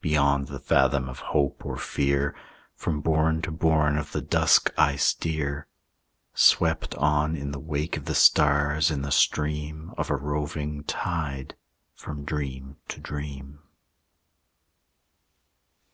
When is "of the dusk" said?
3.98-4.72